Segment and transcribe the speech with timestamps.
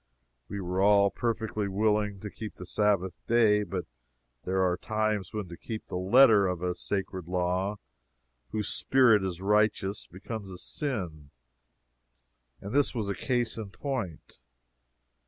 [0.47, 3.85] We were all perfectly willing to keep the Sabbath day, but
[4.45, 7.77] there are times when to keep the letter of a sacred law
[8.49, 11.29] whose spirit is righteous, becomes a sin,
[12.61, 14.39] and this was a case in point.